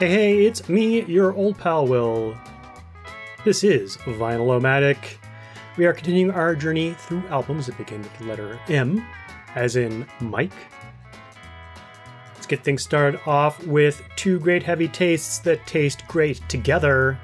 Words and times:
Hey, 0.00 0.08
hey, 0.08 0.46
it's 0.46 0.68
me, 0.68 1.02
your 1.04 1.32
old 1.34 1.56
pal 1.56 1.86
Will. 1.86 2.36
This 3.44 3.62
is 3.62 3.96
Vinyl-O-Matic. 3.98 4.96
We 5.76 5.86
are 5.86 5.92
continuing 5.92 6.32
our 6.34 6.56
journey 6.56 6.94
through 6.94 7.22
albums 7.28 7.66
that 7.66 7.78
begin 7.78 8.02
with 8.02 8.18
the 8.18 8.24
letter 8.24 8.58
M, 8.66 9.06
as 9.54 9.76
in 9.76 10.04
Mike. 10.18 10.50
Let's 12.34 12.46
get 12.46 12.64
things 12.64 12.82
started 12.82 13.20
off 13.24 13.64
with 13.68 14.02
two 14.16 14.40
great 14.40 14.64
heavy 14.64 14.88
tastes 14.88 15.38
that 15.38 15.64
taste 15.64 16.04
great 16.08 16.40
together. 16.48 17.16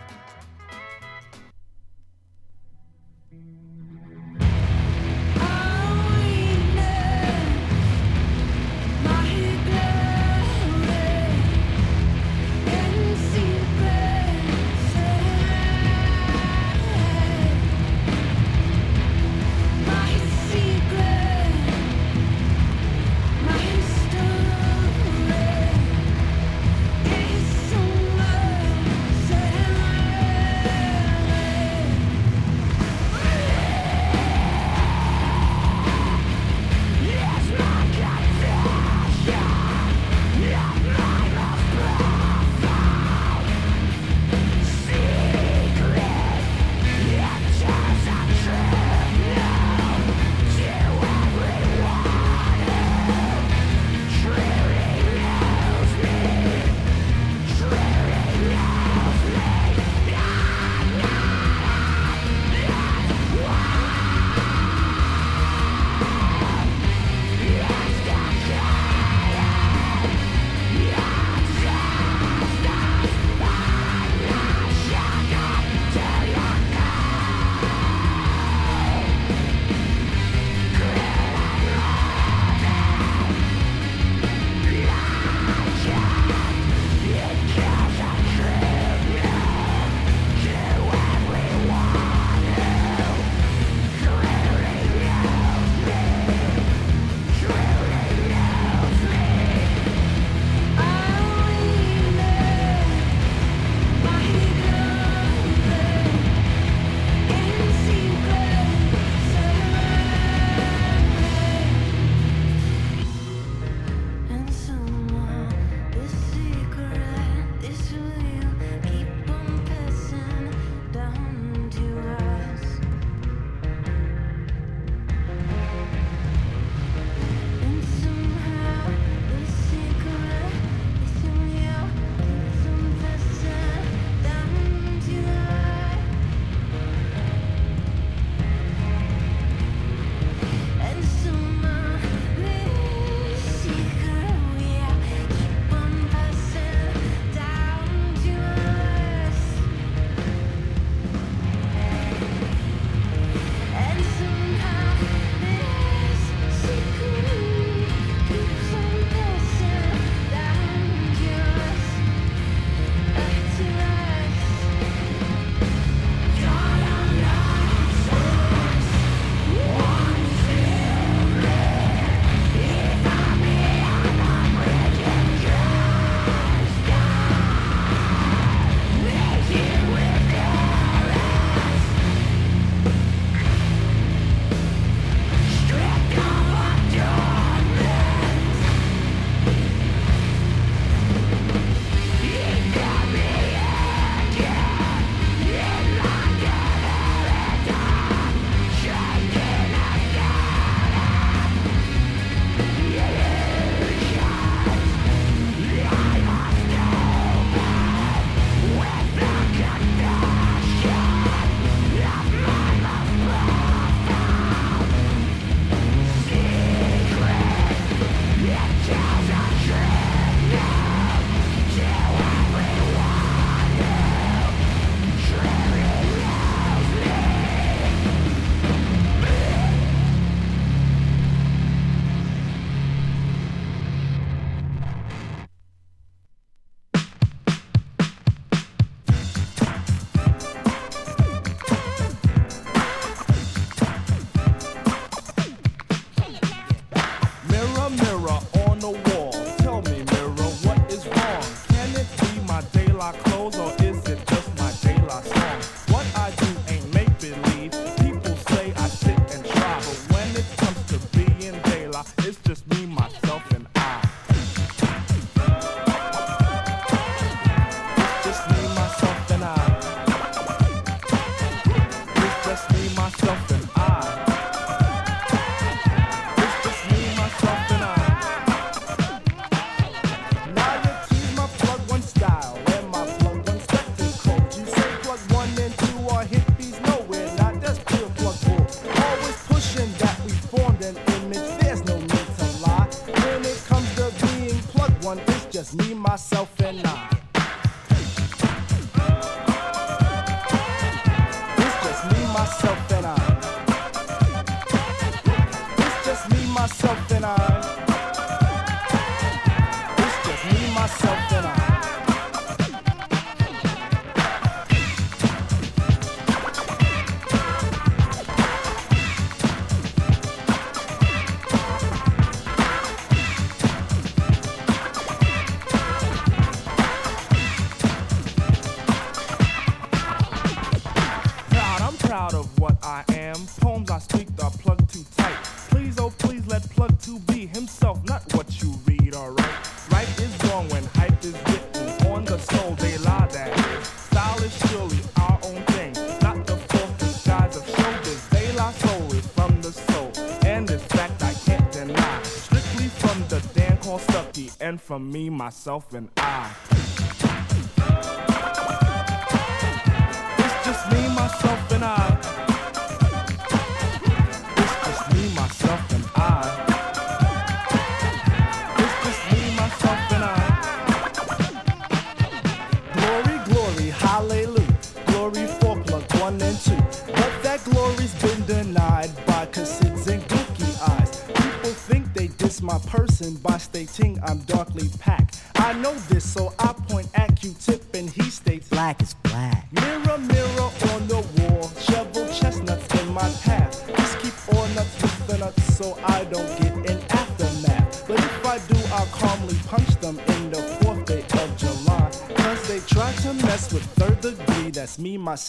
And 354.71 354.81
from 354.81 355.11
me, 355.11 355.28
myself, 355.28 355.93
and 355.95 356.09
I. 356.17 356.70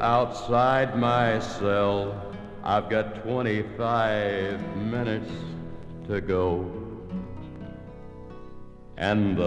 outside 0.00 0.98
my 0.98 1.38
cell. 1.38 2.34
I've 2.62 2.88
got 2.90 3.22
25 3.22 4.76
minutes 4.76 5.30
to 6.08 6.20
go. 6.20 6.70
And 8.96 9.36
the 9.36 9.42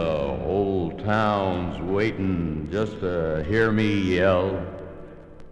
whole 0.45 0.91
town's 1.05 1.81
waiting 1.81 2.69
just 2.71 2.99
to 2.99 3.43
hear 3.47 3.71
me 3.71 4.15
yell. 4.15 4.65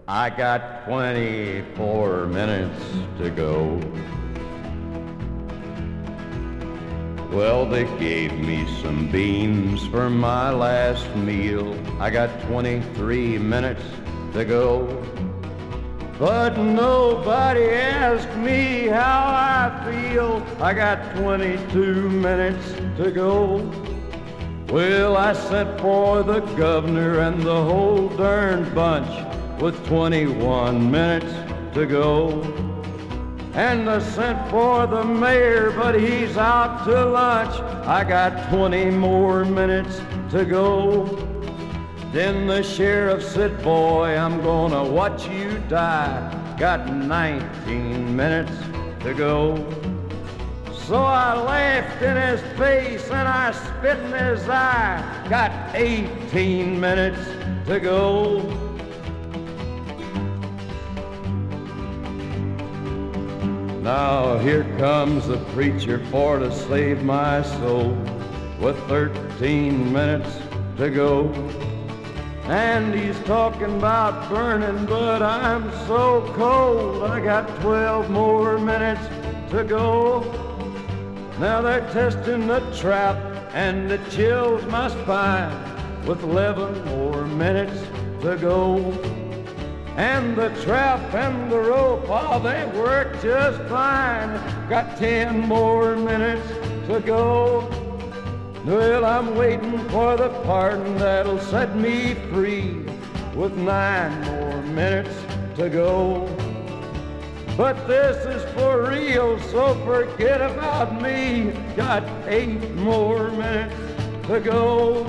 I 0.08 0.30
got 0.30 0.86
24 0.86 2.28
minutes 2.28 2.84
to 3.18 3.30
go. 3.30 3.82
Well, 7.32 7.66
they 7.66 7.84
gave 8.00 8.32
me 8.34 8.66
some 8.82 9.12
beans 9.12 9.86
for 9.88 10.10
my 10.10 10.52
last 10.52 11.14
meal. 11.16 11.78
I 12.00 12.10
got 12.10 12.30
23 12.44 13.38
minutes 13.38 13.84
to 14.38 14.46
go. 14.46 14.86
But 16.20 16.58
nobody 16.58 17.64
asked 17.64 18.36
me 18.38 18.88
how 18.88 19.26
I 19.28 19.84
feel. 19.86 20.46
I 20.60 20.74
got 20.74 21.16
22 21.16 22.10
minutes 22.10 22.74
to 22.98 23.12
go. 23.12 23.58
Well, 24.70 25.18
I 25.18 25.34
sent 25.34 25.80
for 25.82 26.22
the 26.22 26.42
governor 26.56 27.20
and 27.20 27.42
the 27.42 27.64
whole 27.64 28.10
darn 28.10 28.72
bunch 28.76 29.10
with 29.60 29.84
21 29.88 30.92
minutes 30.92 31.34
to 31.74 31.88
go. 31.88 32.42
And 33.54 33.90
I 33.90 33.98
sent 33.98 34.52
for 34.52 34.86
the 34.86 35.04
mayor, 35.04 35.72
but 35.72 36.00
he's 36.00 36.38
out 36.38 36.86
to 36.86 37.06
lunch. 37.06 37.60
I 37.88 38.04
got 38.04 38.50
20 38.50 38.92
more 38.92 39.46
minutes 39.46 40.00
to 40.30 40.46
go. 40.46 41.27
Then 42.12 42.48
the 42.48 42.64
sheriff 42.64 43.22
said, 43.22 43.62
Boy, 43.62 44.18
I'm 44.18 44.42
gonna 44.42 44.84
watch 44.84 45.28
you 45.28 45.60
die. 45.68 46.56
Got 46.58 46.92
19 46.94 48.16
minutes 48.16 48.58
to 49.02 49.14
go. 49.14 49.56
So 50.88 50.96
I 50.96 51.36
laughed 51.36 52.02
in 52.02 52.16
his 52.16 52.42
face 52.58 53.04
and 53.10 53.28
I 53.28 53.52
spit 53.52 54.00
in 54.00 54.14
his 54.14 54.48
eye. 54.48 55.26
Got 55.30 55.76
18 55.76 56.80
minutes 56.80 57.20
to 57.68 57.80
go. 57.82 58.40
Now 63.82 64.38
here 64.38 64.64
comes 64.78 65.28
the 65.28 65.38
preacher 65.54 66.00
for 66.10 66.40
to 66.40 66.52
save 66.54 67.04
my 67.04 67.42
soul 67.42 67.90
with 68.62 68.78
13 68.88 69.92
minutes 69.92 70.30
to 70.78 70.90
go. 70.90 71.67
And 72.48 72.96
he's 72.96 73.20
talking 73.26 73.76
about 73.78 74.30
burning, 74.30 74.86
but 74.86 75.22
I'm 75.22 75.70
so 75.86 76.22
cold. 76.38 77.04
I 77.04 77.20
got 77.20 77.46
12 77.60 78.10
more 78.10 78.58
minutes 78.58 79.06
to 79.52 79.66
go. 79.66 80.22
Now 81.42 81.62
they're 81.62 81.82
testing 81.92 82.48
the 82.48 82.62
trap 82.74 83.18
and 83.54 83.92
it 83.92 84.00
chills 84.12 84.64
my 84.68 84.88
spine 84.88 85.52
with 86.06 86.24
11 86.24 86.86
more 86.86 87.26
minutes 87.26 87.82
to 88.22 88.38
go. 88.38 88.78
And 89.98 90.38
the 90.38 90.48
trap 90.64 91.14
and 91.14 91.52
the 91.52 91.60
rope, 91.60 92.06
oh, 92.08 92.40
they 92.40 92.66
work 92.80 93.22
just 93.22 93.62
fine. 93.64 94.70
Got 94.70 94.98
10 94.98 95.42
more 95.42 95.98
minutes 95.98 96.48
to 96.88 97.02
go. 97.06 97.77
Well, 98.66 99.06
I'm 99.06 99.36
waiting 99.36 99.80
for 99.90 100.18
the 100.18 100.30
pardon 100.44 100.98
that'll 100.98 101.40
set 101.40 101.76
me 101.76 102.16
free 102.32 102.84
with 103.34 103.56
nine 103.56 104.20
more 104.24 104.62
minutes 104.64 105.16
to 105.56 105.70
go. 105.70 106.28
But 107.56 107.88
this 107.88 108.18
is 108.26 108.44
for 108.54 108.90
real, 108.90 109.40
so 109.40 109.74
forget 109.86 110.42
about 110.42 111.02
me. 111.02 111.54
Got 111.76 112.04
eight 112.28 112.72
more 112.76 113.32
minutes 113.32 113.76
to 114.28 114.40
go. 114.40 115.04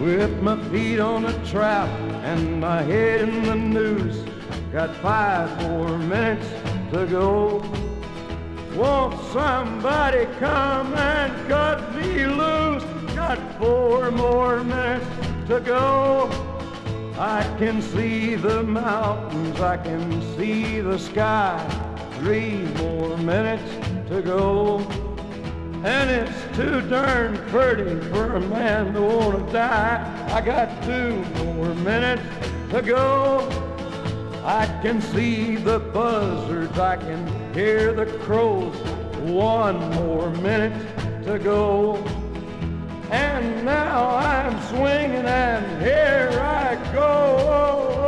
With 0.00 0.42
my 0.42 0.56
feet 0.70 0.98
on 0.98 1.26
a 1.26 1.46
trap 1.46 1.88
and 2.24 2.60
my 2.60 2.82
head 2.82 3.28
in 3.28 3.42
the 3.42 3.54
noose, 3.54 4.24
got 4.72 4.96
five 4.96 5.62
more 5.62 5.98
minutes 5.98 6.48
to 6.92 7.06
go. 7.06 7.89
Won't 8.80 9.20
somebody 9.30 10.24
come 10.38 10.94
and 10.94 11.48
cut 11.48 11.94
me 11.94 12.24
loose? 12.24 12.82
Got 13.14 13.38
four 13.58 14.10
more 14.10 14.64
minutes 14.64 15.04
to 15.48 15.60
go. 15.60 16.30
I 17.18 17.42
can 17.58 17.82
see 17.82 18.36
the 18.36 18.62
mountains, 18.62 19.60
I 19.60 19.76
can 19.76 20.22
see 20.34 20.80
the 20.80 20.98
sky. 20.98 21.58
Three 22.20 22.62
more 22.78 23.18
minutes 23.18 23.70
to 24.08 24.22
go. 24.22 24.78
And 25.84 26.08
it's 26.08 26.56
too 26.56 26.80
darn 26.88 27.36
pretty 27.48 28.00
for 28.08 28.36
a 28.36 28.40
man 28.40 28.94
to 28.94 29.02
want 29.02 29.46
to 29.46 29.52
die. 29.52 30.30
I 30.32 30.40
got 30.40 30.82
two 30.84 31.16
more 31.44 31.74
minutes 31.74 32.22
to 32.70 32.80
go. 32.80 33.46
I 34.42 34.64
can 34.80 35.02
see 35.02 35.56
the 35.56 35.80
buzzards, 35.80 36.78
I 36.78 36.96
can 36.96 37.39
hear 37.54 37.92
the 37.92 38.06
crows. 38.20 38.76
One 39.20 39.78
more 39.94 40.30
minute 40.30 40.72
to 41.24 41.38
go. 41.38 41.96
And 43.10 43.64
now 43.64 44.16
I'm 44.16 44.60
swinging, 44.68 45.26
and 45.26 45.82
here 45.82 46.30
I 46.40 46.76
go. 46.92 47.99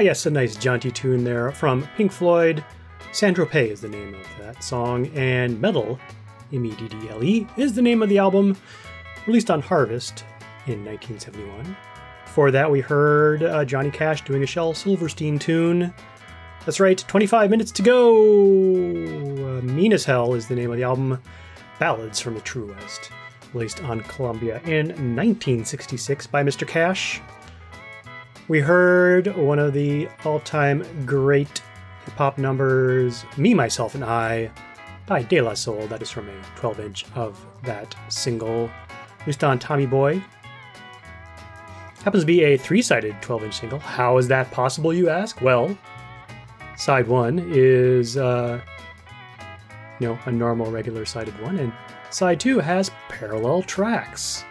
Yes, 0.00 0.24
a 0.24 0.30
nice 0.30 0.56
jaunty 0.56 0.90
tune 0.90 1.24
there 1.24 1.52
from 1.52 1.86
Pink 1.98 2.10
Floyd. 2.10 2.64
San 3.12 3.34
Tropez 3.34 3.70
is 3.70 3.80
the 3.82 3.88
name 3.88 4.14
of 4.14 4.26
that 4.38 4.64
song, 4.64 5.08
and 5.08 5.60
Meddle, 5.60 6.00
M 6.54 6.64
E 6.64 6.74
D 6.74 6.88
D 6.88 7.08
L 7.10 7.22
E, 7.22 7.46
is 7.58 7.74
the 7.74 7.82
name 7.82 8.02
of 8.02 8.08
the 8.08 8.16
album, 8.16 8.56
released 9.26 9.50
on 9.50 9.60
Harvest 9.60 10.24
in 10.66 10.86
1971. 10.86 11.76
Before 12.24 12.50
that, 12.50 12.70
we 12.70 12.80
heard 12.80 13.42
uh, 13.42 13.66
Johnny 13.66 13.90
Cash 13.90 14.24
doing 14.24 14.42
a 14.42 14.46
Shel 14.46 14.72
Silverstein 14.72 15.38
tune. 15.38 15.92
That's 16.64 16.80
right, 16.80 16.96
25 16.96 17.50
minutes 17.50 17.70
to 17.72 17.82
go! 17.82 18.10
Uh, 19.58 19.60
mean 19.60 19.92
as 19.92 20.06
Hell 20.06 20.32
is 20.32 20.48
the 20.48 20.54
name 20.54 20.70
of 20.70 20.78
the 20.78 20.84
album, 20.84 21.20
Ballads 21.78 22.20
from 22.20 22.34
the 22.34 22.40
True 22.40 22.72
West, 22.72 23.10
released 23.52 23.84
on 23.84 24.00
Columbia 24.00 24.62
in 24.64 24.88
1966 24.88 26.26
by 26.28 26.42
Mr. 26.42 26.66
Cash. 26.66 27.20
We 28.50 28.58
heard 28.58 29.36
one 29.36 29.60
of 29.60 29.74
the 29.74 30.08
all 30.24 30.40
time 30.40 30.84
great 31.06 31.62
hip 32.04 32.14
hop 32.16 32.36
numbers, 32.36 33.24
Me, 33.36 33.54
Myself, 33.54 33.94
and 33.94 34.04
I, 34.04 34.50
by 35.06 35.22
De 35.22 35.40
La 35.40 35.54
Soul. 35.54 35.86
That 35.86 36.02
is 36.02 36.10
from 36.10 36.28
a 36.28 36.42
12 36.56 36.80
inch 36.80 37.04
of 37.14 37.46
that 37.62 37.94
single, 38.08 38.68
released 39.20 39.44
on 39.44 39.60
Tommy 39.60 39.86
Boy. 39.86 40.20
Happens 42.02 42.24
to 42.24 42.26
be 42.26 42.42
a 42.42 42.56
three 42.56 42.82
sided 42.82 43.14
12 43.22 43.44
inch 43.44 43.60
single. 43.60 43.78
How 43.78 44.18
is 44.18 44.26
that 44.26 44.50
possible, 44.50 44.92
you 44.92 45.08
ask? 45.08 45.40
Well, 45.40 45.78
side 46.76 47.06
one 47.06 47.38
is, 47.52 48.16
uh, 48.16 48.60
you 50.00 50.08
know, 50.08 50.18
a 50.26 50.32
normal, 50.32 50.72
regular 50.72 51.04
sided 51.04 51.40
one, 51.40 51.56
and 51.56 51.72
side 52.10 52.40
two 52.40 52.58
has 52.58 52.90
parallel 53.08 53.62
tracks. 53.62 54.44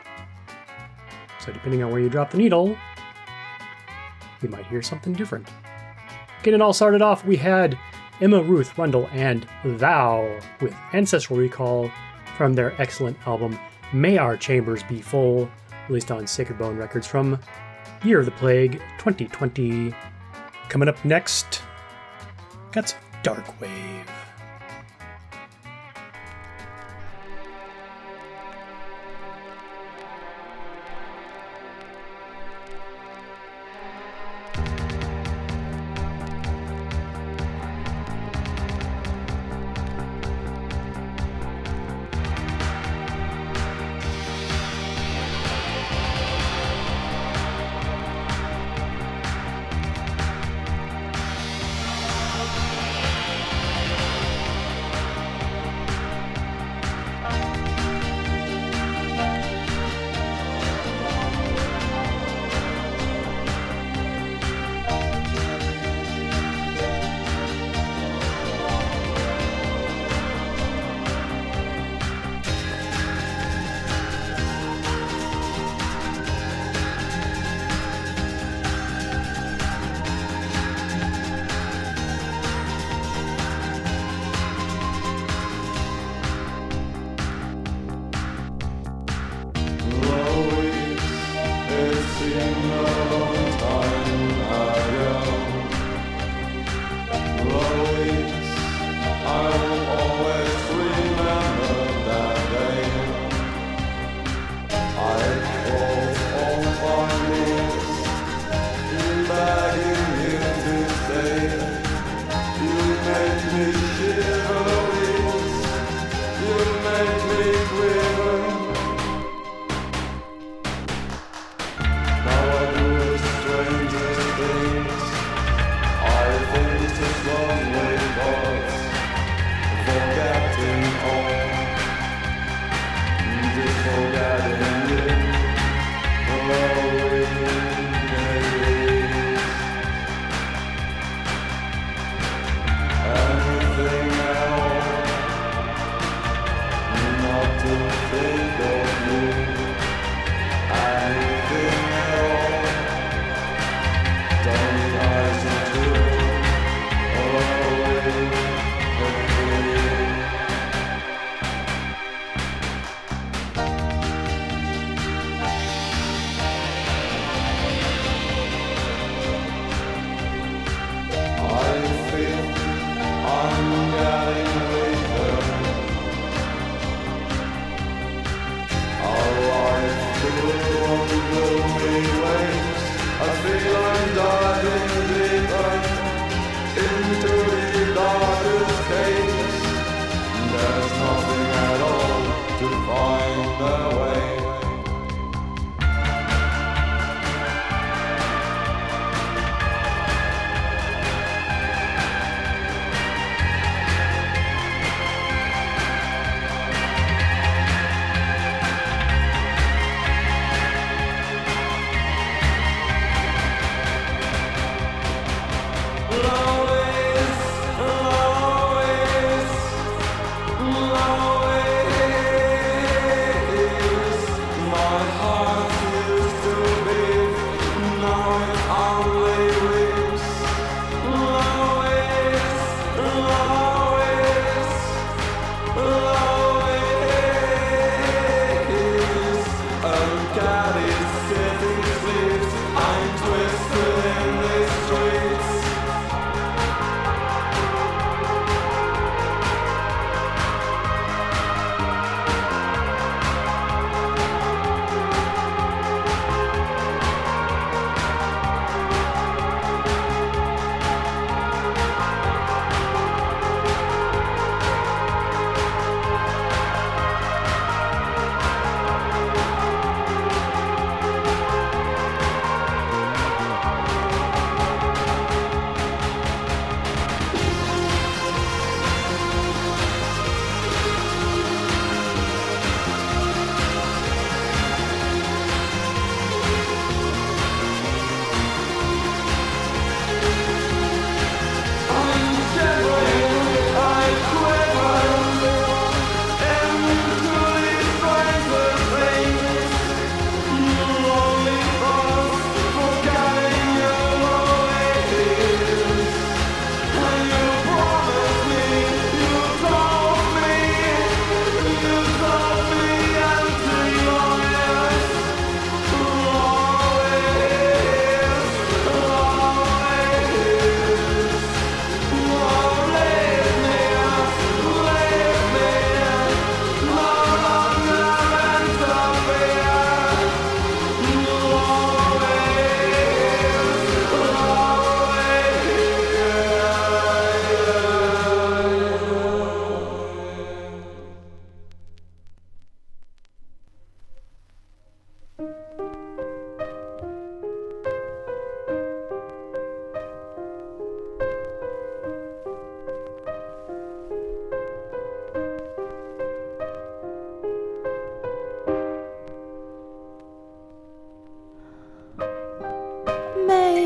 So, 1.41 1.51
depending 1.51 1.83
on 1.83 1.91
where 1.91 1.99
you 1.99 2.09
drop 2.09 2.31
the 2.31 2.37
needle, 2.37 2.77
you 4.41 4.49
might 4.49 4.65
hear 4.67 4.81
something 4.81 5.13
different. 5.13 5.47
Getting 6.43 6.59
it 6.59 6.63
all 6.63 6.73
started 6.73 7.01
off, 7.01 7.25
we 7.25 7.35
had 7.37 7.77
Emma 8.21 8.41
Ruth 8.41 8.77
Rundle 8.77 9.09
and 9.11 9.47
Thou 9.63 10.39
with 10.61 10.73
Ancestral 10.93 11.39
Recall 11.39 11.91
from 12.37 12.53
their 12.53 12.79
excellent 12.81 13.17
album 13.27 13.57
May 13.91 14.17
Our 14.17 14.37
Chambers 14.37 14.83
Be 14.83 15.01
Full, 15.01 15.49
released 15.87 16.11
on 16.11 16.27
Sacred 16.27 16.57
Bone 16.57 16.77
Records 16.77 17.07
from 17.07 17.39
Year 18.03 18.19
of 18.19 18.25
the 18.25 18.31
Plague 18.31 18.73
2020. 18.99 19.93
Coming 20.69 20.87
up 20.87 21.03
next, 21.03 21.61
got 22.71 22.89
some 22.89 22.99
Dark 23.23 23.59
Wave. 23.59 24.18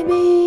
baby. 0.06 0.43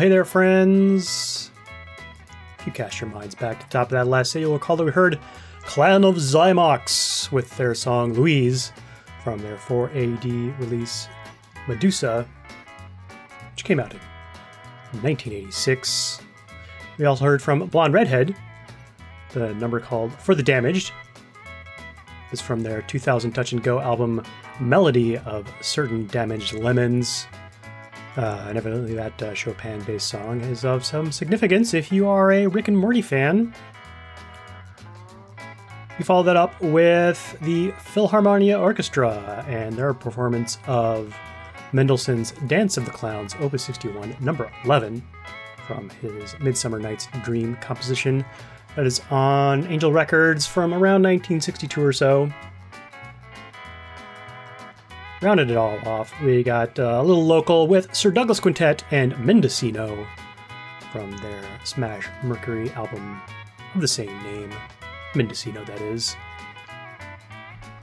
Well, 0.00 0.06
hey 0.06 0.14
there, 0.14 0.24
friends. 0.24 1.50
If 2.58 2.66
you 2.66 2.72
cast 2.72 3.02
your 3.02 3.10
minds 3.10 3.34
back 3.34 3.60
to 3.60 3.66
the 3.66 3.70
top 3.70 3.88
of 3.88 3.90
that 3.90 4.06
last 4.06 4.32
set, 4.32 4.40
you'll 4.40 4.54
recall 4.54 4.74
that 4.76 4.84
we 4.84 4.90
heard 4.90 5.20
Clan 5.60 6.04
of 6.04 6.14
Xymox 6.14 7.30
with 7.30 7.54
their 7.58 7.74
song 7.74 8.14
Louise 8.14 8.72
from 9.22 9.40
their 9.40 9.58
4AD 9.58 10.58
release 10.58 11.06
Medusa, 11.68 12.26
which 13.52 13.62
came 13.62 13.78
out 13.78 13.92
in 13.92 14.00
1986. 15.02 16.22
We 16.96 17.04
also 17.04 17.26
heard 17.26 17.42
from 17.42 17.66
Blonde 17.66 17.92
Redhead, 17.92 18.34
the 19.34 19.52
number 19.56 19.80
called 19.80 20.14
For 20.14 20.34
the 20.34 20.42
Damaged. 20.42 20.92
Is 22.32 22.40
from 22.40 22.62
their 22.62 22.80
2000 22.80 23.32
Touch 23.32 23.52
and 23.52 23.62
Go 23.62 23.80
album 23.80 24.22
Melody 24.60 25.18
of 25.18 25.46
Certain 25.60 26.06
Damaged 26.06 26.54
Lemons. 26.54 27.26
Uh, 28.16 28.46
and 28.48 28.58
evidently, 28.58 28.94
that 28.94 29.22
uh, 29.22 29.34
Chopin 29.34 29.82
based 29.82 30.08
song 30.08 30.40
is 30.40 30.64
of 30.64 30.84
some 30.84 31.12
significance 31.12 31.74
if 31.74 31.92
you 31.92 32.08
are 32.08 32.32
a 32.32 32.46
Rick 32.46 32.68
and 32.68 32.76
Morty 32.76 33.02
fan. 33.02 33.54
We 35.98 36.04
follow 36.04 36.22
that 36.24 36.36
up 36.36 36.60
with 36.60 37.36
the 37.42 37.72
Philharmonia 37.72 38.58
Orchestra 38.58 39.44
and 39.46 39.76
their 39.76 39.92
performance 39.92 40.58
of 40.66 41.14
Mendelssohn's 41.72 42.32
Dance 42.46 42.76
of 42.76 42.84
the 42.84 42.90
Clowns, 42.90 43.36
Opus 43.38 43.62
61, 43.64 44.16
number 44.20 44.50
11, 44.64 45.02
from 45.66 45.90
his 46.00 46.34
Midsummer 46.40 46.80
Night's 46.80 47.06
Dream 47.22 47.54
composition 47.56 48.24
that 48.76 48.86
is 48.86 49.00
on 49.10 49.66
Angel 49.66 49.92
Records 49.92 50.46
from 50.46 50.72
around 50.72 51.02
1962 51.02 51.82
or 51.82 51.92
so 51.92 52.32
rounded 55.20 55.50
it 55.50 55.56
all 55.56 55.78
off, 55.86 56.12
we 56.22 56.42
got 56.42 56.78
uh, 56.78 57.00
a 57.00 57.02
little 57.02 57.24
local 57.24 57.66
with 57.66 57.94
Sir 57.94 58.10
Douglas 58.10 58.40
Quintet 58.40 58.84
and 58.90 59.18
Mendocino 59.24 60.06
from 60.92 61.10
their 61.18 61.42
Smash 61.64 62.08
Mercury 62.22 62.70
album 62.70 63.20
of 63.74 63.80
the 63.80 63.88
same 63.88 64.22
name. 64.22 64.50
Mendocino, 65.14 65.64
that 65.64 65.80
is. 65.80 66.16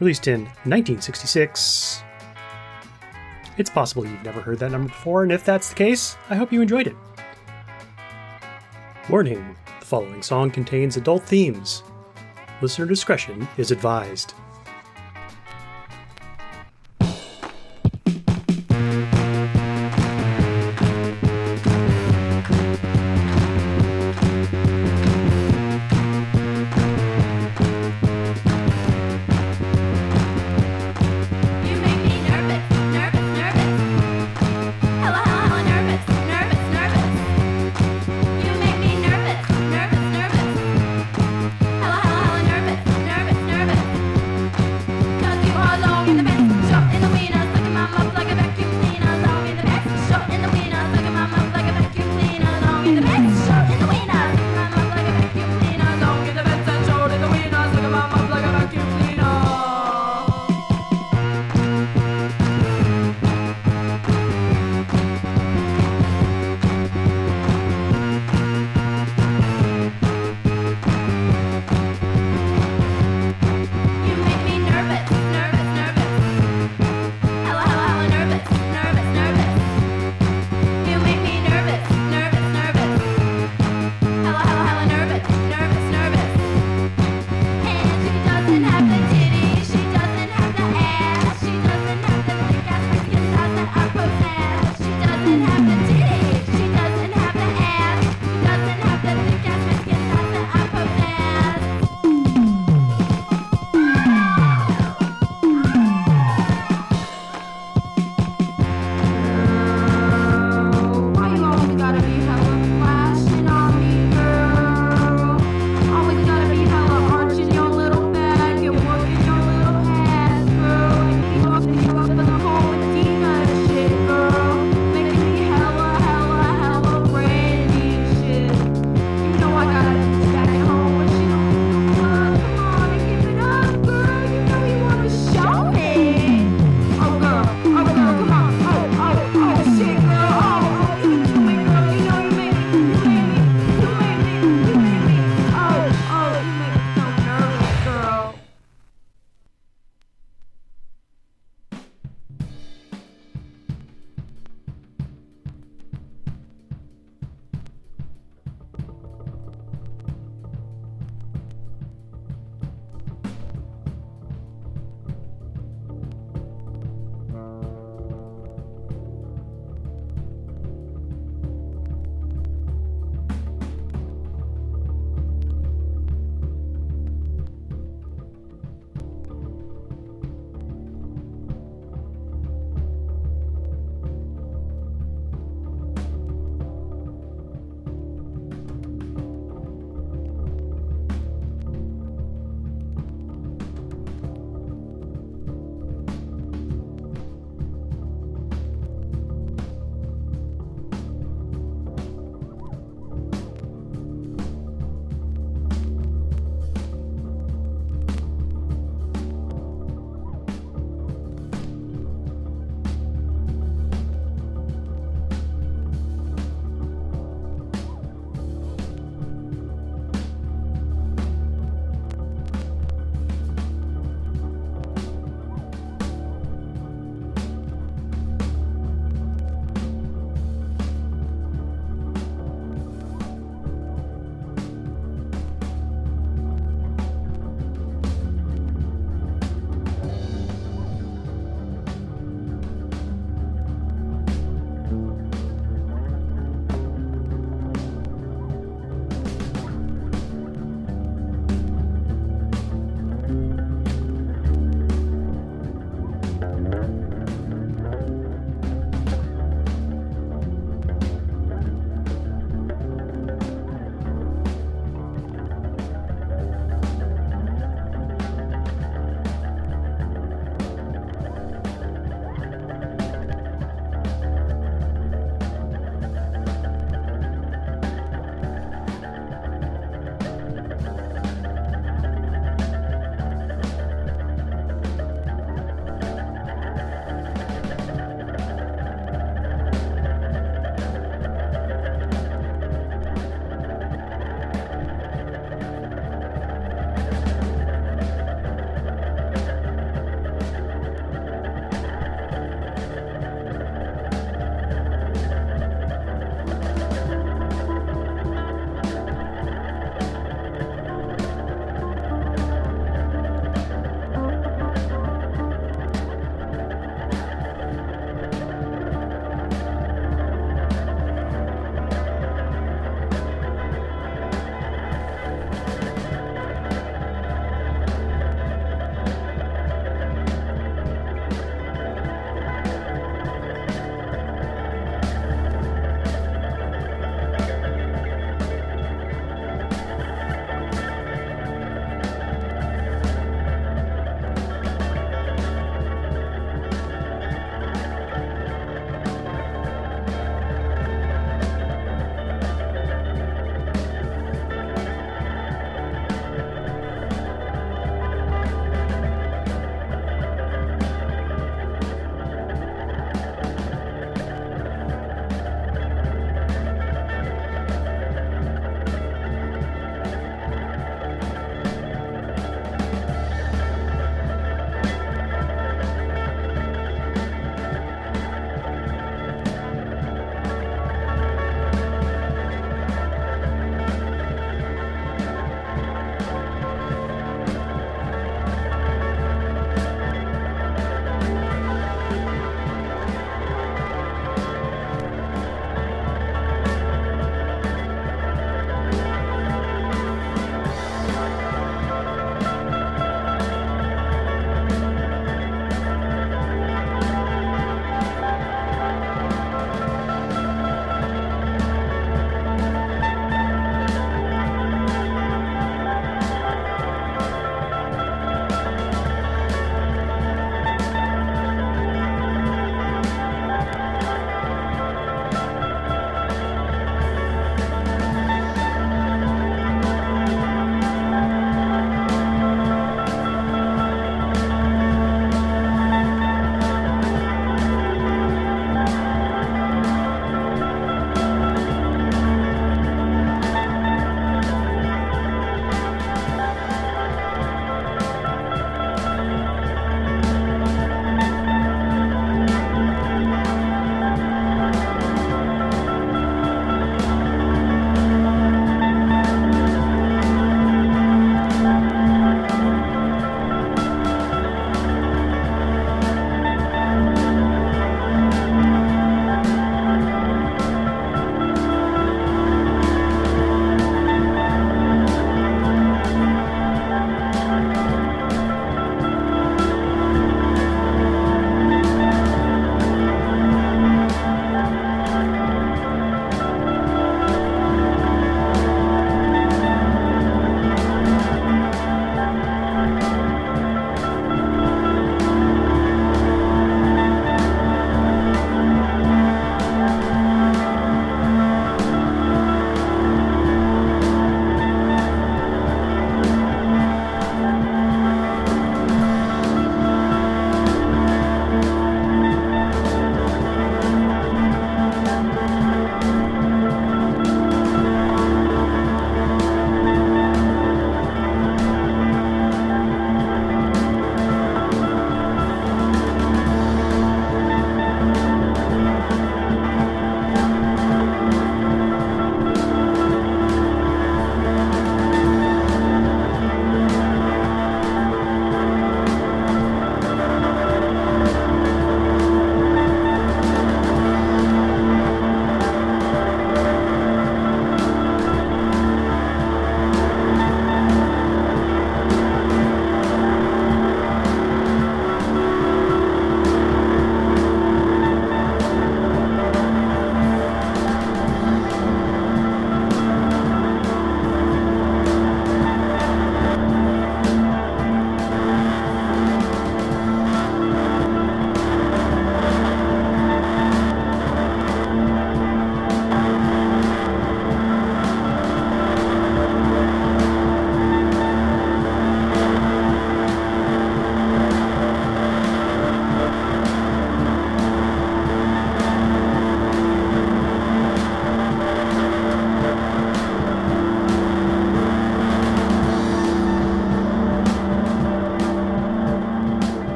Released 0.00 0.26
in 0.28 0.40
1966. 0.64 2.02
It's 3.58 3.70
possible 3.70 4.06
you've 4.06 4.24
never 4.24 4.40
heard 4.40 4.58
that 4.60 4.72
number 4.72 4.88
before, 4.88 5.22
and 5.22 5.30
if 5.30 5.44
that's 5.44 5.68
the 5.68 5.74
case, 5.74 6.16
I 6.30 6.34
hope 6.34 6.52
you 6.52 6.62
enjoyed 6.62 6.86
it. 6.86 6.96
Warning 9.08 9.56
the 9.78 9.86
following 9.86 10.22
song 10.22 10.50
contains 10.50 10.96
adult 10.96 11.24
themes. 11.24 11.82
Listener 12.62 12.86
discretion 12.86 13.46
is 13.56 13.70
advised. 13.70 14.34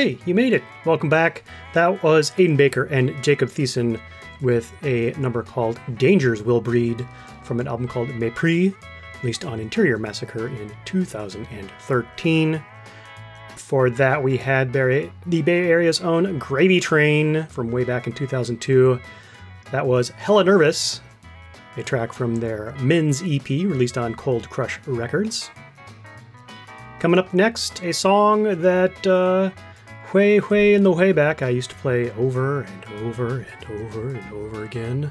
Hey, 0.00 0.16
you 0.24 0.34
made 0.34 0.54
it. 0.54 0.64
Welcome 0.86 1.10
back. 1.10 1.44
That 1.74 2.02
was 2.02 2.32
Aidan 2.38 2.56
Baker 2.56 2.84
and 2.84 3.22
Jacob 3.22 3.50
Thiessen 3.50 4.00
with 4.40 4.72
a 4.82 5.10
number 5.18 5.42
called 5.42 5.78
Dangers 5.98 6.42
Will 6.42 6.62
Breed 6.62 7.06
from 7.42 7.60
an 7.60 7.68
album 7.68 7.86
called 7.86 8.08
Mépris, 8.08 8.74
released 9.20 9.44
on 9.44 9.60
Interior 9.60 9.98
Massacre 9.98 10.48
in 10.48 10.72
2013. 10.86 12.64
For 13.56 13.90
that, 13.90 14.22
we 14.22 14.38
had 14.38 14.72
the 14.72 15.42
Bay 15.42 15.68
Area's 15.68 16.00
own 16.00 16.38
Gravy 16.38 16.80
Train 16.80 17.46
from 17.50 17.70
way 17.70 17.84
back 17.84 18.06
in 18.06 18.14
2002. 18.14 18.98
That 19.70 19.86
was 19.86 20.08
Hella 20.08 20.44
Nervous, 20.44 21.02
a 21.76 21.82
track 21.82 22.14
from 22.14 22.36
their 22.36 22.74
Men's 22.80 23.20
EP 23.22 23.50
released 23.50 23.98
on 23.98 24.14
Cold 24.14 24.48
Crush 24.48 24.80
Records. 24.86 25.50
Coming 27.00 27.18
up 27.18 27.34
next, 27.34 27.82
a 27.82 27.92
song 27.92 28.44
that 28.62 29.06
uh, 29.06 29.50
way, 30.12 30.40
way 30.40 30.74
in 30.74 30.82
the 30.82 30.92
way 30.92 31.12
back 31.12 31.42
I 31.42 31.48
used 31.48 31.70
to 31.70 31.76
play 31.76 32.10
over 32.12 32.62
and 32.62 32.84
over 33.04 33.38
and 33.38 33.80
over 33.80 34.08
and 34.14 34.32
over 34.32 34.64
again. 34.64 35.10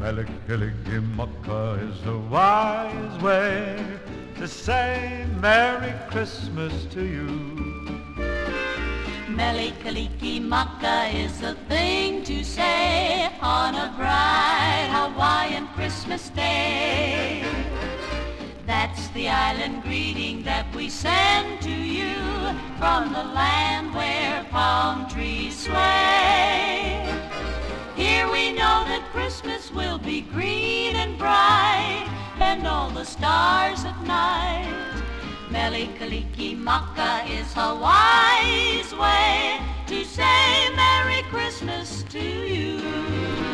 Mele 0.00 0.24
Kalikimaka 0.48 1.76
is 1.86 2.00
the 2.04 2.16
wise 2.16 3.22
way 3.22 3.76
to 4.36 4.48
say 4.48 5.26
Merry 5.38 5.92
Christmas 6.08 6.86
to 6.86 7.04
you. 7.04 7.26
Mele 9.28 9.72
Kalikimaka 9.82 11.12
is 11.12 11.38
the 11.42 11.54
thing 11.68 12.24
to 12.24 12.42
say 12.42 13.30
on 13.42 13.74
a 13.74 13.92
bright 13.98 14.88
Hawaiian 14.90 15.66
Christmas 15.74 16.30
day. 16.30 17.44
That's 18.66 19.08
the 19.08 19.28
island 19.28 19.82
greeting 19.82 20.42
that 20.44 20.74
we 20.74 20.88
send 20.88 21.60
to 21.60 21.70
you 21.70 22.14
from 22.78 23.12
the 23.12 23.24
land 23.34 23.94
where 23.94 24.44
palm 24.44 25.10
trees 25.10 25.58
sway. 25.58 27.19
Here 28.10 28.28
we 28.28 28.50
know 28.50 28.82
that 28.90 29.08
Christmas 29.12 29.70
will 29.70 29.96
be 29.96 30.22
green 30.22 30.96
and 30.96 31.16
bright 31.16 32.08
and 32.40 32.66
all 32.66 32.90
the 32.90 33.04
stars 33.04 33.84
at 33.84 33.98
night. 34.02 34.66
Mele 35.48 35.86
Kalikimaka 35.96 37.12
is 37.30 37.52
Hawaii's 37.54 38.92
way 38.96 39.60
to 39.86 40.04
say 40.04 40.74
Merry 40.74 41.22
Christmas 41.30 42.02
to 42.10 42.18
you. 42.18 43.49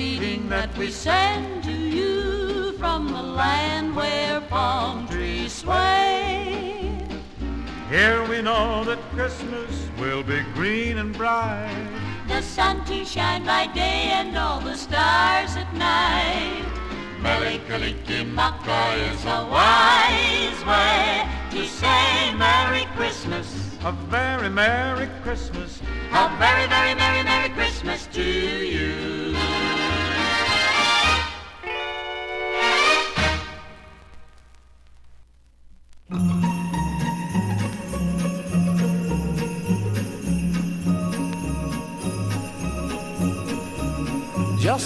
Greeting 0.00 0.48
that 0.48 0.74
we 0.78 0.90
send 0.90 1.62
to 1.62 1.72
you 1.72 2.72
from 2.78 3.08
the 3.08 3.22
land 3.22 3.94
where 3.94 4.40
palm 4.40 5.06
trees 5.08 5.52
sway. 5.52 7.04
Here 7.90 8.26
we 8.26 8.40
know 8.40 8.82
that 8.84 8.98
Christmas 9.12 9.90
will 9.98 10.22
be 10.22 10.40
green 10.54 10.96
and 10.96 11.14
bright. 11.14 11.86
The 12.28 12.40
sun 12.40 12.82
to 12.86 13.04
shine 13.04 13.44
by 13.44 13.66
day 13.66 14.08
and 14.18 14.34
all 14.38 14.60
the 14.60 14.74
stars 14.74 15.54
at 15.56 15.70
night. 15.74 16.64
Mele 17.20 17.58
Kalikimaka 17.68 19.12
is 19.12 19.22
a 19.26 19.40
wise 19.52 20.62
way 20.64 21.28
to 21.50 21.66
say 21.68 22.32
Merry 22.38 22.86
Christmas. 22.96 23.76
A 23.84 23.92
very 24.08 24.48
Merry 24.48 25.10
Christmas. 25.22 25.82
A 26.12 26.34
very, 26.38 26.66
very 26.68 26.94
Merry, 26.94 27.22
Merry 27.22 27.50
Christmas 27.50 28.06
to 28.14 28.22
you. 28.22 29.39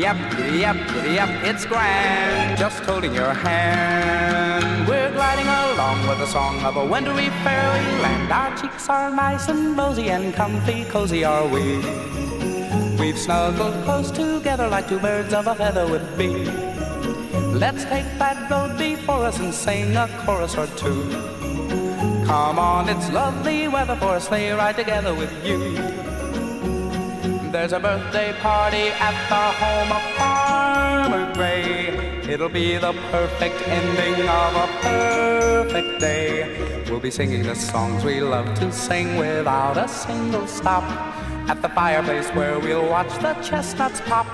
Giddy 0.00 0.08
up, 0.08 0.30
giddy 0.34 0.64
up, 0.64 0.76
giddy 0.94 1.18
up, 1.18 1.28
it's 1.44 1.66
grand. 1.66 2.58
Just 2.58 2.82
holding 2.84 3.12
your 3.12 3.34
hand. 3.34 4.88
We're 4.88 5.12
gliding 5.12 5.46
along 5.46 6.08
with 6.08 6.16
the 6.20 6.26
song 6.26 6.58
of 6.64 6.78
a 6.78 6.86
wintry 6.86 7.28
fairyland. 7.44 8.32
Our 8.32 8.56
cheeks 8.56 8.88
are 8.88 9.10
nice 9.10 9.48
and 9.48 9.76
rosy 9.76 10.08
and 10.08 10.32
comfy, 10.32 10.86
cozy 10.86 11.22
are 11.22 11.46
we. 11.46 11.84
We've 12.98 13.18
snuggled 13.18 13.84
close 13.84 14.10
together 14.10 14.68
like 14.68 14.88
two 14.88 15.00
birds 15.00 15.34
of 15.34 15.46
a 15.46 15.54
feather 15.54 15.86
would 15.86 16.16
be. 16.16 16.46
Let's 17.52 17.84
take 17.84 18.08
that 18.16 18.50
road 18.50 18.78
before 18.78 19.26
us 19.26 19.38
and 19.38 19.52
sing 19.52 19.94
a 19.96 20.08
chorus 20.24 20.56
or 20.56 20.66
two. 20.78 21.10
Come 22.24 22.58
on, 22.58 22.88
it's 22.88 23.10
lovely 23.10 23.68
weather 23.68 23.96
for 23.96 24.16
a 24.16 24.20
sleigh 24.22 24.50
ride 24.52 24.76
together 24.76 25.14
with 25.14 25.44
you. 25.44 26.09
There's 27.50 27.72
a 27.72 27.80
birthday 27.80 28.32
party 28.34 28.90
at 29.00 29.16
the 29.28 29.44
home 29.58 29.90
of 29.90 30.02
Farmer 30.16 31.34
Gray. 31.34 31.88
It'll 32.32 32.48
be 32.48 32.76
the 32.76 32.92
perfect 33.10 33.66
ending 33.66 34.28
of 34.28 34.54
a 34.54 34.68
perfect 34.80 35.98
day. 35.98 36.84
We'll 36.88 37.00
be 37.00 37.10
singing 37.10 37.42
the 37.42 37.56
songs 37.56 38.04
we 38.04 38.20
love 38.20 38.54
to 38.60 38.70
sing 38.70 39.16
without 39.16 39.76
a 39.78 39.88
single 39.88 40.46
stop. 40.46 40.84
At 41.50 41.60
the 41.60 41.68
fireplace 41.70 42.28
where 42.36 42.60
we'll 42.60 42.88
watch 42.88 43.12
the 43.18 43.34
chestnuts 43.42 44.00
pop. 44.02 44.26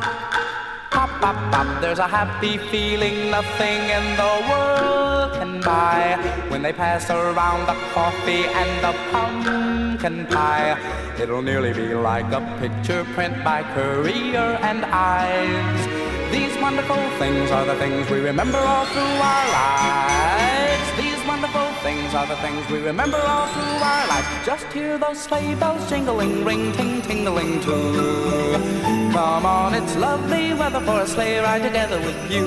Pop, 0.90 1.08
pop, 1.22 1.52
pop. 1.52 1.80
There's 1.80 1.98
a 1.98 2.06
happy 2.06 2.58
feeling 2.58 3.30
nothing 3.30 3.80
in 3.96 4.04
the 4.20 4.32
world 4.50 5.32
can 5.38 5.62
buy. 5.62 6.18
When 6.48 6.60
they 6.60 6.74
pass 6.74 7.08
around 7.08 7.64
the 7.66 7.80
coffee 7.94 8.44
and 8.44 8.84
the 8.84 8.92
pumpkin 9.10 9.65
pie, 9.99 10.76
it'll 11.20 11.42
nearly 11.42 11.72
be 11.72 11.94
like 11.94 12.30
a 12.32 12.40
picture 12.61 13.05
print 13.14 13.42
by 13.42 13.62
Currier 13.74 14.59
and 14.62 14.84
Ives. 14.84 15.86
These 16.30 16.55
wonderful 16.61 16.97
things 17.18 17.51
are 17.51 17.64
the 17.64 17.76
things 17.76 18.09
we 18.11 18.20
remember 18.20 18.59
all 18.59 18.84
through 18.86 19.03
our 19.03 19.47
lives. 19.61 20.86
These 20.99 21.26
wonderful 21.26 21.68
things 21.82 22.14
are 22.14 22.26
the 22.26 22.36
things 22.36 22.68
we 22.70 22.78
remember 22.78 23.16
all 23.16 23.47
through 23.49 23.62
our 23.62 24.07
lives. 24.09 24.28
Just 24.44 24.66
hear 24.72 24.99
those 24.99 25.18
sleigh 25.18 25.55
bells 25.55 25.88
jingling, 25.88 26.44
ring, 26.44 26.72
ting, 26.72 27.01
tingling 27.03 27.61
too. 27.61 28.53
Come 29.12 29.47
on, 29.47 29.74
it's 29.74 29.97
lovely 29.97 30.53
weather 30.53 30.80
for 30.80 31.01
a 31.01 31.07
sleigh 31.07 31.38
ride 31.38 31.62
together 31.62 31.99
with 32.01 32.30
you. 32.30 32.47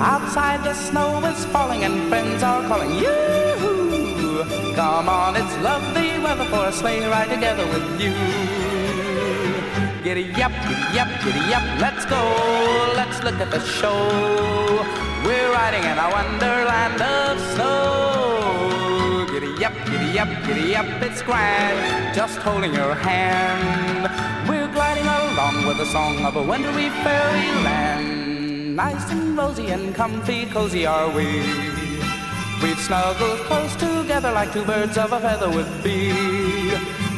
Outside 0.00 0.64
the 0.64 0.74
snow 0.74 1.24
is 1.26 1.44
falling 1.46 1.84
and 1.84 2.08
friends 2.08 2.42
are 2.42 2.62
calling 2.66 2.94
you. 2.98 3.33
Come 4.74 5.08
on, 5.08 5.36
it's 5.36 5.56
lovely 5.58 6.18
weather 6.18 6.44
for 6.46 6.66
a 6.66 6.72
sleigh 6.72 7.06
ride 7.06 7.30
together 7.30 7.66
with 7.66 8.00
you. 8.00 8.12
Giddy 10.04 10.30
up, 10.42 10.52
giddy 10.68 10.98
up, 10.98 11.08
giddy 11.24 11.54
up, 11.54 11.80
let's 11.80 12.04
go. 12.04 12.22
Let's 12.94 13.22
look 13.24 13.40
at 13.40 13.50
the 13.50 13.60
show. 13.60 13.96
We're 15.24 15.50
riding 15.50 15.82
in 15.82 15.96
a 15.96 16.08
wonderland 16.10 17.00
of 17.00 17.40
snow. 17.54 19.26
Giddy 19.32 19.64
up, 19.64 19.72
giddy 19.86 20.18
up, 20.18 20.28
giddy 20.46 20.76
up, 20.76 21.02
it's 21.02 21.22
grand. 21.22 22.14
just 22.14 22.36
holding 22.38 22.74
your 22.74 22.94
hand. 22.94 24.10
We're 24.48 24.68
gliding 24.68 25.06
along 25.06 25.66
with 25.66 25.78
the 25.78 25.86
song 25.86 26.24
of 26.24 26.36
a 26.36 26.42
wintry 26.42 26.90
fairyland. 27.02 28.76
Nice 28.76 29.10
and 29.10 29.36
rosy 29.38 29.68
and 29.68 29.94
comfy, 29.94 30.46
cozy 30.46 30.84
are 30.84 31.08
we. 31.10 31.83
We've 32.62 32.78
snuggled 32.78 33.40
close 33.40 33.74
together 33.76 34.32
like 34.32 34.52
two 34.52 34.64
birds 34.64 34.96
of 34.98 35.12
a 35.12 35.20
feather 35.20 35.50
would 35.50 35.82
be. 35.82 36.12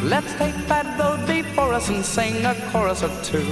Let's 0.03 0.33
take 0.35 0.57
that 0.69 0.87
road 0.99 1.27
before 1.27 1.73
us 1.73 1.89
and 1.89 2.05
sing 2.05 2.45
a 2.45 2.55
chorus 2.71 3.03
or 3.03 3.11
two. 3.23 3.45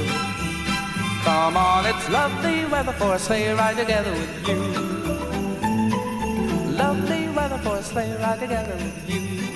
Come 1.24 1.56
on, 1.56 1.86
it's 1.86 2.08
lovely 2.10 2.64
weather 2.66 2.92
for 2.92 3.14
a 3.14 3.18
sleigh 3.18 3.52
ride 3.52 3.76
together 3.76 4.12
with 4.12 4.48
you. 4.48 4.56
Lovely 6.76 7.28
weather 7.30 7.58
for 7.58 7.76
a 7.76 7.82
sleigh 7.82 8.14
ride 8.16 8.40
together 8.40 8.74
with 8.76 9.10
you. 9.10 9.53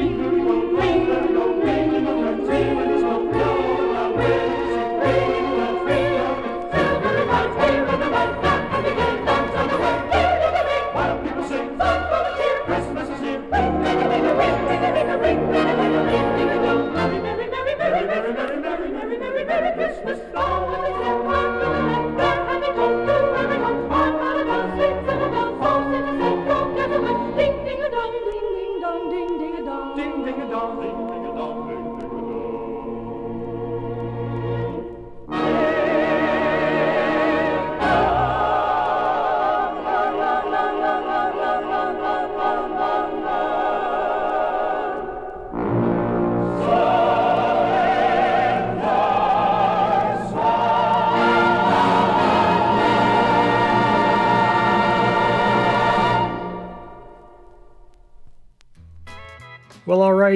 Thank 0.00 0.18
you. 0.18 0.39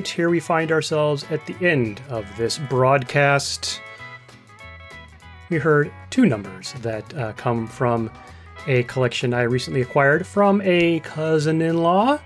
Right, 0.05 0.15
here 0.15 0.29
we 0.29 0.39
find 0.41 0.71
ourselves 0.71 1.25
at 1.31 1.47
the 1.47 1.55
end 1.67 2.03
of 2.11 2.27
this 2.37 2.59
broadcast. 2.59 3.81
We 5.49 5.57
heard 5.57 5.91
two 6.11 6.27
numbers 6.27 6.75
that 6.83 7.15
uh, 7.15 7.33
come 7.33 7.67
from 7.67 8.11
a 8.67 8.83
collection 8.83 9.33
I 9.33 9.43
recently 9.43 9.81
acquired 9.81 10.27
from 10.27 10.61
a 10.63 11.01
cousin 11.01 11.63
in 11.63 11.79
law. 11.79 12.19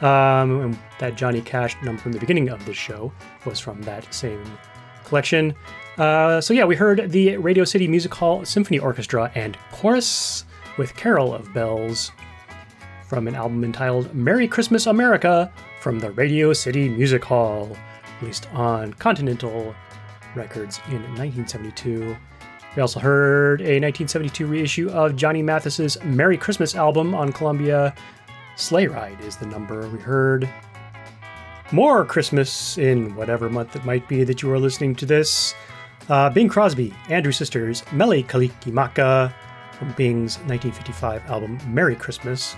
Um, 0.00 0.76
that 0.98 1.14
Johnny 1.14 1.40
Cash 1.42 1.76
number 1.84 2.02
from 2.02 2.10
the 2.10 2.18
beginning 2.18 2.48
of 2.48 2.66
the 2.66 2.74
show 2.74 3.12
was 3.44 3.60
from 3.60 3.80
that 3.82 4.12
same 4.12 4.42
collection. 5.04 5.54
Uh, 5.98 6.40
so, 6.40 6.52
yeah, 6.52 6.64
we 6.64 6.74
heard 6.74 7.12
the 7.12 7.36
Radio 7.36 7.62
City 7.62 7.86
Music 7.86 8.12
Hall 8.12 8.44
Symphony 8.44 8.80
Orchestra 8.80 9.30
and 9.36 9.56
Chorus 9.70 10.44
with 10.76 10.96
Carol 10.96 11.32
of 11.32 11.54
Bells 11.54 12.10
from 13.06 13.28
an 13.28 13.36
album 13.36 13.62
entitled 13.62 14.12
Merry 14.12 14.48
Christmas 14.48 14.86
America 14.86 15.52
from 15.82 15.98
the 15.98 16.12
Radio 16.12 16.52
City 16.52 16.88
Music 16.88 17.24
Hall, 17.24 17.76
released 18.20 18.46
on 18.54 18.92
Continental 18.94 19.74
Records 20.36 20.78
in 20.86 21.02
1972. 21.16 22.16
We 22.76 22.80
also 22.80 23.00
heard 23.00 23.60
a 23.62 23.80
1972 23.80 24.46
reissue 24.46 24.90
of 24.90 25.16
Johnny 25.16 25.42
Mathis's 25.42 26.00
Merry 26.04 26.36
Christmas 26.36 26.76
album 26.76 27.16
on 27.16 27.32
Columbia. 27.32 27.96
Sleigh 28.54 28.86
Ride 28.86 29.20
is 29.22 29.36
the 29.36 29.46
number. 29.46 29.88
We 29.88 29.98
heard 29.98 30.48
more 31.72 32.04
Christmas 32.04 32.78
in 32.78 33.16
whatever 33.16 33.50
month 33.50 33.74
it 33.74 33.84
might 33.84 34.06
be 34.06 34.22
that 34.22 34.40
you 34.40 34.52
are 34.52 34.60
listening 34.60 34.94
to 34.94 35.04
this. 35.04 35.52
Uh, 36.08 36.30
Bing 36.30 36.48
Crosby, 36.48 36.94
Andrew 37.08 37.32
Sisters, 37.32 37.82
Mele 37.90 38.22
Kalikimaka 38.22 39.34
from 39.72 39.90
Bing's 39.94 40.36
1955 40.46 41.28
album 41.28 41.58
Merry 41.66 41.96
Christmas. 41.96 42.54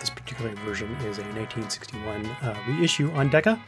This 0.00 0.10
particular 0.10 0.54
version 0.56 0.90
is 0.96 1.18
a 1.18 1.22
1961 1.22 2.26
uh, 2.26 2.56
reissue 2.68 3.10
on 3.12 3.28
Decca. 3.28 3.60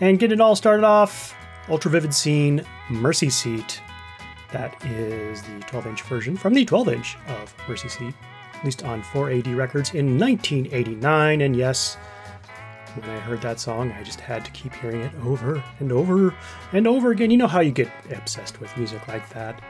And 0.00 0.18
get 0.18 0.32
it 0.32 0.40
all 0.40 0.54
started 0.54 0.84
off, 0.84 1.34
Ultra 1.68 1.90
Vivid 1.90 2.14
Scene, 2.14 2.64
Mercy 2.88 3.30
Seat. 3.30 3.80
That 4.52 4.82
is 4.86 5.42
the 5.42 5.60
12 5.60 5.86
inch 5.88 6.02
version 6.02 6.36
from 6.36 6.54
the 6.54 6.64
12 6.64 6.88
inch 6.88 7.16
of 7.28 7.54
Mercy 7.68 7.88
Seat, 7.88 8.14
released 8.60 8.84
on 8.84 9.02
4AD 9.02 9.54
Records 9.56 9.94
in 9.94 10.18
1989. 10.18 11.40
And 11.42 11.54
yes, 11.54 11.96
when 12.94 13.10
I 13.10 13.20
heard 13.20 13.42
that 13.42 13.60
song, 13.60 13.92
I 13.92 14.02
just 14.02 14.20
had 14.20 14.44
to 14.44 14.50
keep 14.52 14.74
hearing 14.74 15.02
it 15.02 15.12
over 15.24 15.62
and 15.80 15.92
over 15.92 16.34
and 16.72 16.86
over 16.86 17.10
again. 17.10 17.30
You 17.30 17.36
know 17.36 17.46
how 17.46 17.60
you 17.60 17.72
get 17.72 17.90
obsessed 18.10 18.60
with 18.60 18.74
music 18.76 19.06
like 19.08 19.28
that. 19.30 19.60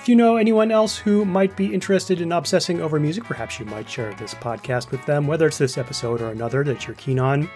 If 0.00 0.08
you 0.08 0.16
know 0.16 0.36
anyone 0.36 0.70
else 0.70 0.96
who 0.96 1.24
might 1.24 1.54
be 1.56 1.74
interested 1.74 2.20
in 2.20 2.32
obsessing 2.32 2.80
over 2.80 2.98
music, 2.98 3.24
perhaps 3.24 3.58
you 3.58 3.66
might 3.66 3.90
share 3.90 4.14
this 4.14 4.32
podcast 4.32 4.90
with 4.90 5.04
them, 5.04 5.26
whether 5.26 5.48
it's 5.48 5.58
this 5.58 5.76
episode 5.76 6.22
or 6.22 6.30
another 6.30 6.64
that 6.64 6.86
you're 6.86 6.96
keen 6.96 7.18
on. 7.18 7.50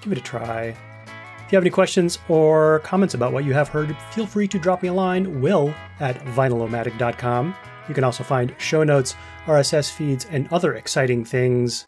Give 0.00 0.12
it 0.12 0.18
a 0.18 0.22
try. 0.22 0.74
If 1.46 1.52
you 1.52 1.56
have 1.56 1.62
any 1.62 1.70
questions 1.70 2.18
or 2.28 2.80
comments 2.80 3.14
about 3.14 3.32
what 3.32 3.44
you 3.44 3.52
have 3.52 3.68
heard, 3.68 3.96
feel 4.10 4.26
free 4.26 4.48
to 4.48 4.58
drop 4.58 4.82
me 4.82 4.88
a 4.88 4.92
line, 4.94 5.40
will 5.40 5.72
at 6.00 6.18
vinylomatic.com. 6.24 7.54
You 7.88 7.94
can 7.94 8.04
also 8.04 8.24
find 8.24 8.54
show 8.58 8.82
notes, 8.82 9.14
RSS 9.44 9.92
feeds, 9.92 10.24
and 10.24 10.48
other 10.50 10.74
exciting 10.74 11.24
things 11.24 11.86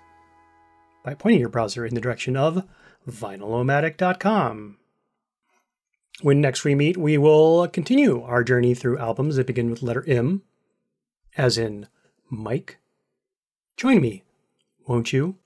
by 1.03 1.15
pointing 1.15 1.41
your 1.41 1.49
browser 1.49 1.87
in 1.87 1.95
the 1.95 2.01
direction 2.01 2.37
of 2.37 2.65
vinylomatic.com. 3.09 4.77
When 6.23 6.41
next 6.41 6.65
we 6.65 6.75
meet, 6.75 6.97
we 6.97 7.19
will 7.19 7.67
continue 7.69 8.23
our 8.23 8.45
journey 8.45 8.75
through 8.75 8.99
albums 8.99 9.37
that 9.37 9.47
begin 9.47 9.71
with 9.71 9.83
letter 9.83 10.05
M, 10.07 10.43
as 11.37 11.59
in 11.59 11.89
Mike. 12.31 12.79
Join 13.77 14.01
me, 14.01 14.23
won't 14.87 15.13
you? 15.13 15.37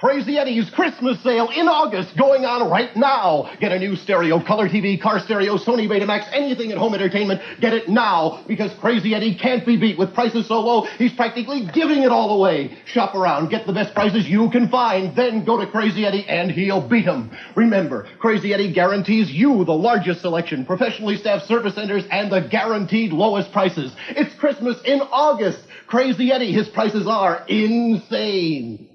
Crazy 0.00 0.38
Eddie's 0.38 0.70
Christmas 0.70 1.22
sale 1.22 1.50
in 1.50 1.68
August 1.68 2.16
going 2.16 2.46
on 2.46 2.70
right 2.70 2.96
now. 2.96 3.50
Get 3.60 3.70
a 3.70 3.78
new 3.78 3.96
stereo, 3.96 4.42
color 4.42 4.66
TV, 4.66 4.98
car 4.98 5.20
stereo, 5.20 5.58
Sony 5.58 5.86
Betamax, 5.86 6.26
anything 6.32 6.72
at 6.72 6.78
home 6.78 6.94
entertainment. 6.94 7.42
Get 7.60 7.74
it 7.74 7.86
now 7.86 8.42
because 8.48 8.72
Crazy 8.80 9.14
Eddie 9.14 9.34
can't 9.34 9.66
be 9.66 9.76
beat 9.76 9.98
with 9.98 10.14
prices 10.14 10.48
so 10.48 10.62
low, 10.62 10.86
he's 10.96 11.12
practically 11.12 11.66
giving 11.74 12.02
it 12.02 12.08
all 12.08 12.34
away. 12.34 12.78
Shop 12.86 13.14
around, 13.14 13.50
get 13.50 13.66
the 13.66 13.74
best 13.74 13.92
prices 13.92 14.26
you 14.26 14.48
can 14.48 14.70
find, 14.70 15.14
then 15.14 15.44
go 15.44 15.58
to 15.58 15.70
Crazy 15.70 16.06
Eddie 16.06 16.24
and 16.26 16.50
he'll 16.50 16.88
beat 16.88 17.04
him. 17.04 17.30
Remember, 17.54 18.08
Crazy 18.20 18.54
Eddie 18.54 18.72
guarantees 18.72 19.30
you 19.30 19.66
the 19.66 19.72
largest 19.74 20.22
selection, 20.22 20.64
professionally 20.64 21.18
staffed 21.18 21.44
service 21.44 21.74
centers, 21.74 22.04
and 22.10 22.32
the 22.32 22.40
guaranteed 22.40 23.12
lowest 23.12 23.52
prices. 23.52 23.94
It's 24.08 24.34
Christmas 24.36 24.80
in 24.82 25.02
August. 25.02 25.60
Crazy 25.88 26.32
Eddie, 26.32 26.52
his 26.52 26.70
prices 26.70 27.06
are 27.06 27.44
insane. 27.48 28.89